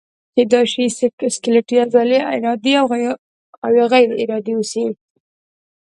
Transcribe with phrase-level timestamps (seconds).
[0.35, 0.85] کیدای شي
[1.35, 2.87] سکلیټي عضلې ارادي او
[3.77, 4.85] یا غیر ارادي اوسي.